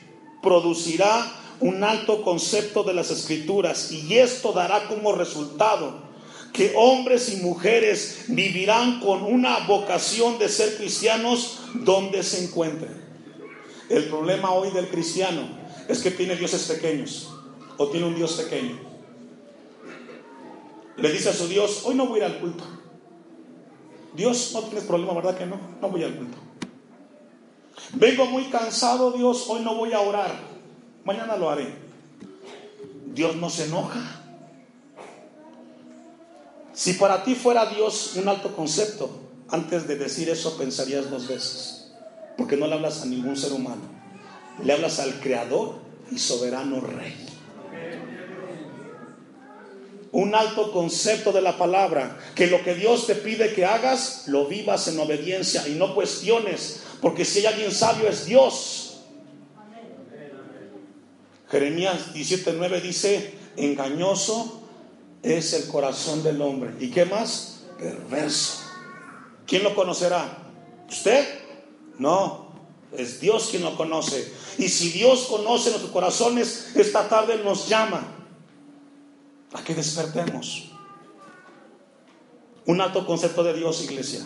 [0.42, 6.07] producirá un alto concepto de las escrituras y esto dará como resultado
[6.54, 13.06] que hombres y mujeres vivirán con una vocación de ser cristianos donde se encuentren.
[13.90, 15.48] El problema hoy del cristiano
[15.88, 17.30] es que tiene dioses pequeños
[17.78, 18.80] o tiene un Dios pequeño.
[20.98, 22.64] Le dice a su Dios, hoy no voy a ir al culto.
[24.16, 25.60] Dios, no tienes problema, ¿verdad que no?
[25.80, 26.38] No voy al culto.
[27.94, 30.34] Vengo muy cansado, Dios, hoy no voy a orar.
[31.06, 31.72] Mañana lo haré.
[33.06, 34.17] Dios no se enoja.
[36.78, 39.10] Si para ti fuera Dios un alto concepto,
[39.50, 41.88] antes de decir eso pensarías dos veces,
[42.38, 43.82] porque no le hablas a ningún ser humano,
[44.64, 45.80] le hablas al Creador
[46.12, 47.16] y soberano Rey.
[50.12, 54.46] Un alto concepto de la palabra, que lo que Dios te pide que hagas, lo
[54.46, 59.00] vivas en obediencia y no cuestiones, porque si hay alguien sabio es Dios.
[61.50, 64.57] Jeremías 17:9 dice, engañoso
[65.28, 66.74] es el corazón del hombre.
[66.80, 67.62] ¿Y qué más?
[67.78, 68.64] Perverso.
[69.46, 70.38] ¿Quién lo conocerá?
[70.90, 71.26] ¿Usted?
[71.98, 72.54] No,
[72.96, 74.32] es Dios quien lo conoce.
[74.58, 78.16] Y si Dios conoce nuestros corazones, esta tarde nos llama
[79.54, 80.72] a que despertemos.
[82.66, 84.26] Un alto concepto de Dios, iglesia.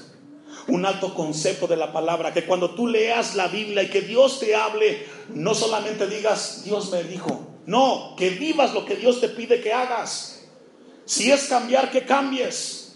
[0.68, 2.34] Un alto concepto de la palabra.
[2.34, 6.92] Que cuando tú leas la Biblia y que Dios te hable, no solamente digas, Dios
[6.92, 7.48] me dijo.
[7.66, 10.41] No, que vivas lo que Dios te pide que hagas.
[11.12, 12.94] Si es cambiar, que cambies.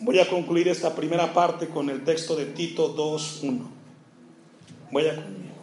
[0.00, 3.68] Voy a concluir esta primera parte con el texto de Tito 2.1.
[4.90, 5.54] Vaya conmigo.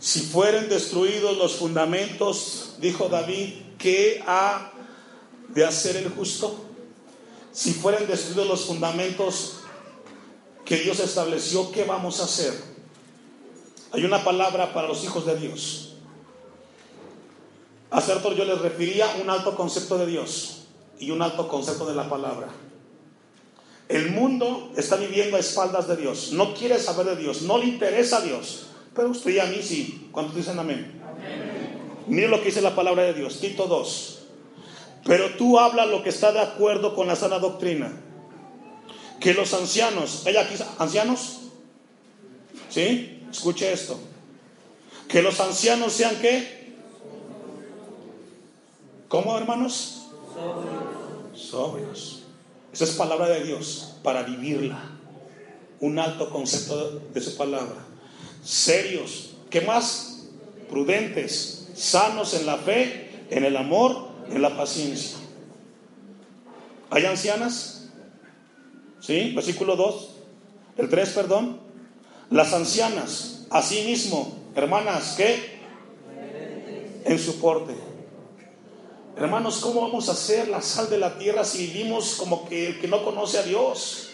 [0.00, 4.72] Si fueren destruidos los fundamentos, dijo David, ¿qué ha
[5.50, 6.58] de hacer el justo?
[7.52, 9.58] Si fueren destruidos los fundamentos
[10.64, 12.75] que Dios estableció, ¿qué vamos a hacer?
[13.96, 15.94] Hay una palabra para los hijos de Dios.
[17.90, 20.66] A cierto yo les refería un alto concepto de Dios
[20.98, 22.48] y un alto concepto de la palabra.
[23.88, 27.66] El mundo está viviendo a espaldas de Dios, no quiere saber de Dios, no le
[27.66, 30.08] interesa a Dios, pero usted y a mí sí.
[30.12, 31.00] ¿Cuántos dicen amén?
[31.02, 32.04] amén.
[32.06, 34.18] Mire lo que dice la palabra de Dios, Tito 2.
[35.06, 37.98] Pero tú habla lo que está de acuerdo con la sana doctrina.
[39.20, 41.38] Que los ancianos, ¿hay aquí ancianos?
[42.68, 43.15] ¿Sí?
[43.36, 43.98] Escuche esto.
[45.08, 46.74] Que los ancianos sean qué?
[49.08, 50.06] ¿Cómo, hermanos?
[51.34, 52.22] Sobrios.
[52.72, 54.90] Esa es palabra de Dios para vivirla.
[55.80, 57.84] Un alto concepto de su palabra.
[58.42, 59.34] Serios.
[59.50, 60.28] ¿Qué más?
[60.70, 61.68] Prudentes.
[61.74, 65.18] Sanos en la fe, en el amor en la paciencia.
[66.88, 67.90] ¿Hay ancianas?
[69.00, 69.32] ¿Sí?
[69.34, 70.10] Versículo 2,
[70.78, 71.65] el 3, perdón.
[72.30, 75.60] Las ancianas, asimismo, hermanas, ¿qué?
[77.04, 77.74] En su porte.
[79.16, 82.80] Hermanos, ¿cómo vamos a hacer la sal de la tierra si vivimos como que el
[82.80, 84.10] que no conoce a Dios?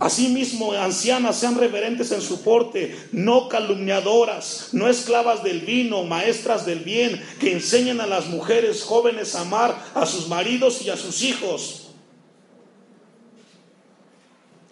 [0.00, 6.80] Asimismo, ancianas, sean reverentes en su porte, no calumniadoras, no esclavas del vino, maestras del
[6.80, 11.22] bien, que enseñen a las mujeres jóvenes a amar a sus maridos y a sus
[11.22, 11.81] hijos.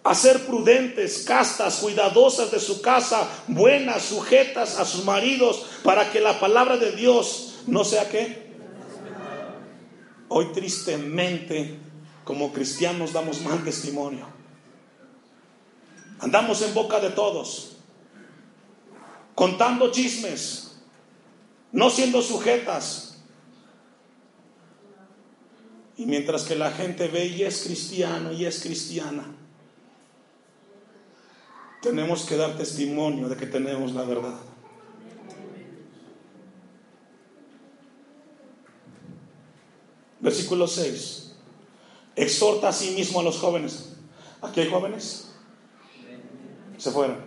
[0.03, 6.19] A ser prudentes, castas, cuidadosas de su casa, buenas, sujetas a sus maridos, para que
[6.19, 8.51] la palabra de Dios no sea qué.
[10.27, 11.77] Hoy tristemente,
[12.23, 14.25] como cristianos, damos mal testimonio.
[16.19, 17.77] Andamos en boca de todos,
[19.35, 20.79] contando chismes,
[21.71, 23.23] no siendo sujetas.
[25.97, 29.35] Y mientras que la gente ve y es cristiano y es cristiana,
[31.81, 34.39] tenemos que dar testimonio de que tenemos la verdad.
[40.19, 41.33] Versículo 6.
[42.15, 43.93] Exhorta a sí mismo a los jóvenes.
[44.41, 45.27] ¿Aquí hay jóvenes?
[46.77, 47.17] se fueron.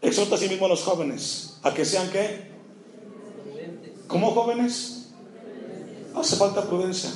[0.00, 2.50] Exhorta a sí mismo a los jóvenes a que sean qué?
[4.06, 5.10] ¿Cómo jóvenes?
[6.14, 7.10] Hace falta prudencia.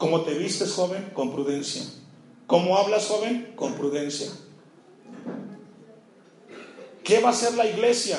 [0.00, 1.10] ¿Cómo te vistes, joven?
[1.12, 1.82] Con prudencia.
[2.46, 3.52] ¿Cómo hablas, joven?
[3.54, 4.28] Con prudencia.
[7.04, 8.18] ¿Qué va a hacer la iglesia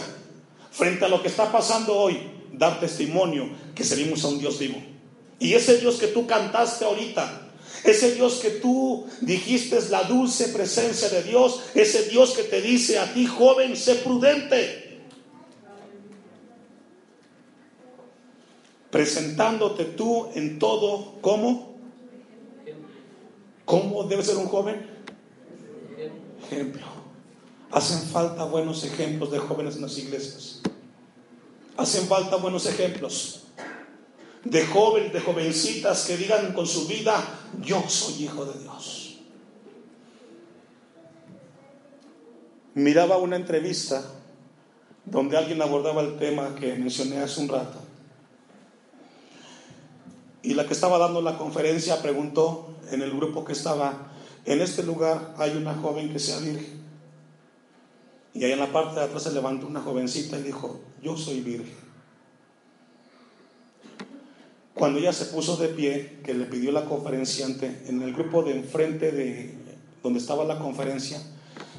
[0.70, 2.20] frente a lo que está pasando hoy?
[2.54, 4.78] Dar testimonio que servimos a un Dios vivo.
[5.40, 7.50] Y ese Dios que tú cantaste ahorita,
[7.84, 11.64] ese Dios que tú dijiste la dulce presencia de Dios.
[11.74, 15.00] Ese Dios que te dice a ti, joven, sé prudente.
[18.92, 21.71] Presentándote tú en todo, ¿cómo?
[23.72, 24.86] ¿Cómo debe ser un joven?
[26.44, 26.82] Ejemplo.
[27.72, 30.62] Hacen falta buenos ejemplos de jóvenes en las iglesias.
[31.78, 33.44] Hacen falta buenos ejemplos
[34.44, 37.24] de jóvenes, de jovencitas que digan con su vida,
[37.62, 39.20] yo soy hijo de Dios.
[42.74, 44.04] Miraba una entrevista
[45.06, 47.80] donde alguien abordaba el tema que mencioné hace un rato.
[50.44, 54.12] Y la que estaba dando la conferencia preguntó en el grupo que estaba,
[54.46, 56.82] en este lugar hay una joven que sea virgen.
[58.34, 61.42] Y ahí en la parte de atrás se levantó una jovencita y dijo, yo soy
[61.42, 61.92] virgen.
[64.74, 68.58] Cuando ella se puso de pie, que le pidió la conferenciante, en el grupo de
[68.58, 69.54] enfrente de
[70.02, 71.22] donde estaba la conferencia,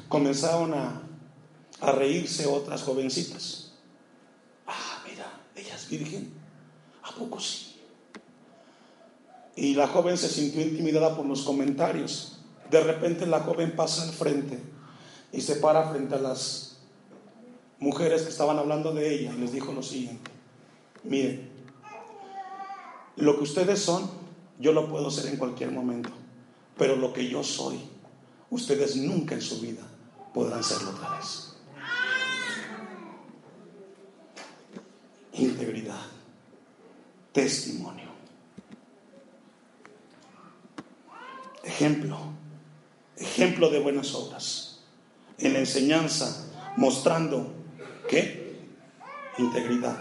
[0.07, 1.01] comenzaron a,
[1.81, 3.73] a reírse otras jovencitas.
[4.67, 6.31] Ah, mira, ella es virgen.
[7.01, 7.62] ¿A poco sí?
[9.55, 12.39] Y la joven se sintió intimidada por los comentarios.
[12.69, 14.59] De repente la joven pasa al frente
[15.31, 16.77] y se para frente a las
[17.79, 20.31] mujeres que estaban hablando de ella y les dijo lo siguiente.
[21.03, 21.49] Miren,
[23.17, 24.09] lo que ustedes son,
[24.59, 26.09] yo lo puedo ser en cualquier momento.
[26.77, 27.79] Pero lo que yo soy,
[28.49, 29.83] ustedes nunca en su vida
[30.33, 31.53] podrán serlo otra vez.
[35.33, 36.01] Integridad,
[37.31, 38.12] testimonio,
[41.63, 42.17] ejemplo,
[43.17, 44.79] ejemplo de buenas obras,
[45.39, 47.53] en la enseñanza, mostrando
[48.07, 48.57] qué?
[49.37, 49.99] Integridad.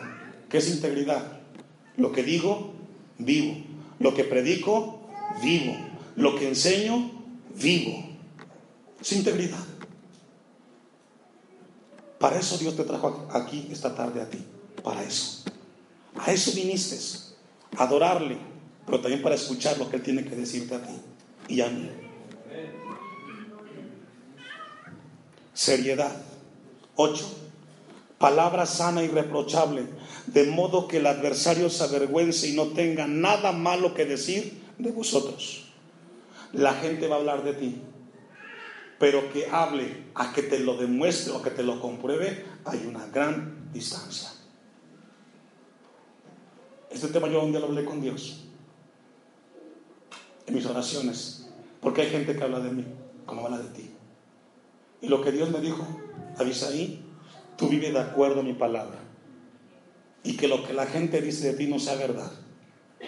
[0.50, 1.40] ¿Qué es integridad?
[1.96, 2.74] Lo que digo,
[3.18, 3.56] vivo.
[3.98, 5.08] Lo que predico,
[5.42, 5.74] vivo.
[6.16, 7.10] Lo que enseño,
[7.54, 8.04] vivo.
[9.00, 9.64] Es integridad.
[12.18, 14.44] Para eso Dios te trajo aquí esta tarde a ti.
[14.84, 15.44] Para eso.
[16.16, 16.98] A eso viniste.
[17.78, 18.36] adorarle,
[18.84, 20.92] pero también para escuchar lo que Él tiene que decirte a ti
[21.48, 21.90] y a mí.
[25.52, 26.16] Seriedad.
[26.96, 27.38] 8.
[28.18, 29.84] Palabra sana y reprochable,
[30.26, 34.92] de modo que el adversario se avergüence y no tenga nada malo que decir de
[34.92, 35.72] vosotros.
[36.52, 37.82] La gente va a hablar de ti,
[38.98, 43.06] pero que hable a que te lo demuestre o que te lo compruebe, hay una
[43.06, 44.30] gran distancia.
[46.90, 48.44] Este tema yo un lo hablé con Dios,
[50.46, 51.48] en mis oraciones,
[51.80, 52.84] porque hay gente que habla de mí,
[53.26, 53.90] como habla de ti.
[55.00, 55.86] Y lo que Dios me dijo,
[56.38, 57.04] ahí,
[57.56, 58.98] tú vive de acuerdo a mi palabra.
[60.24, 62.30] Y que lo que la gente dice de ti no sea verdad.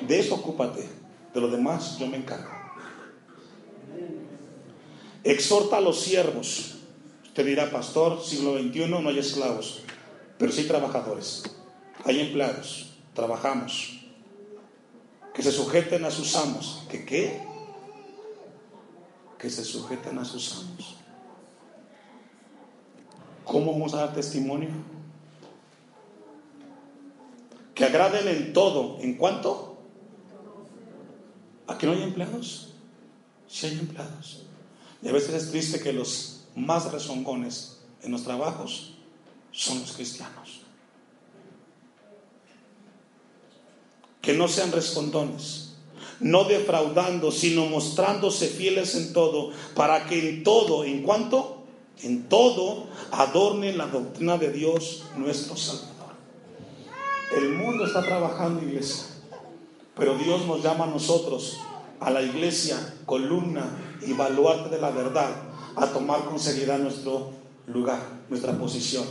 [0.06, 0.88] De eso ocúpate.
[1.32, 2.50] De lo demás yo me encargo.
[5.22, 6.74] Exhorta a los siervos.
[7.24, 9.82] Usted dirá, pastor, siglo XXI no hay esclavos,
[10.38, 11.44] pero sí trabajadores.
[12.04, 12.92] Hay empleados.
[13.14, 14.03] Trabajamos.
[15.34, 16.84] Que se sujeten a sus amos.
[16.88, 17.42] ¿Que qué?
[19.38, 20.96] Que se sujeten a sus amos.
[23.44, 24.70] ¿Cómo vamos a dar testimonio?
[27.74, 28.98] Que agraden en todo.
[29.00, 29.78] ¿En cuánto?
[31.66, 32.74] ¿Aquí no hay empleados?
[33.48, 34.46] Sí hay empleados.
[35.02, 38.94] Y a veces es triste que los más rezongones en los trabajos
[39.50, 40.63] son los cristianos.
[44.24, 45.74] Que no sean respondones,
[46.20, 51.64] no defraudando, sino mostrándose fieles en todo, para que en todo, en cuanto
[52.02, 55.94] en todo adornen la doctrina de Dios nuestro Salvador.
[57.36, 59.04] El mundo está trabajando, iglesia,
[59.96, 61.58] pero Dios nos llama a nosotros,
[62.00, 65.30] a la iglesia, columna y baluarte de la verdad,
[65.76, 67.30] a tomar con seriedad nuestro
[67.66, 69.04] lugar, nuestra posición.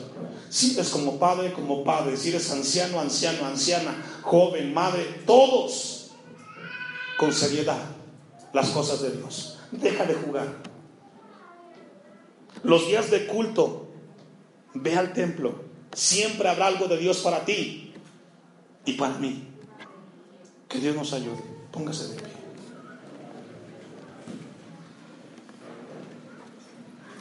[0.49, 6.11] Si eres como padre, como padre, si eres anciano, anciano, anciana, joven, madre, todos
[7.17, 7.79] con seriedad
[8.53, 9.59] las cosas de Dios.
[9.71, 10.47] Deja de jugar.
[12.61, 13.87] Los días de culto,
[14.73, 15.63] ve al templo.
[15.93, 17.93] Siempre habrá algo de Dios para ti
[18.85, 19.47] y para mí.
[20.69, 21.43] Que Dios nos ayude.
[21.71, 22.32] Póngase de pie.